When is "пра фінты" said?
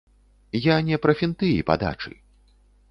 1.03-1.51